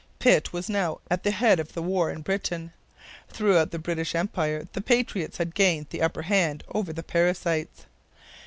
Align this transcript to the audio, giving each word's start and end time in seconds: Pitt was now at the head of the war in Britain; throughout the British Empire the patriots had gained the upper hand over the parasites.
Pitt 0.17 0.51
was 0.51 0.67
now 0.67 0.99
at 1.11 1.21
the 1.21 1.29
head 1.29 1.59
of 1.59 1.73
the 1.73 1.81
war 1.83 2.09
in 2.09 2.21
Britain; 2.23 2.73
throughout 3.29 3.69
the 3.69 3.77
British 3.77 4.15
Empire 4.15 4.67
the 4.73 4.81
patriots 4.81 5.37
had 5.37 5.53
gained 5.53 5.91
the 5.91 6.01
upper 6.01 6.23
hand 6.23 6.63
over 6.69 6.91
the 6.91 7.03
parasites. 7.03 7.85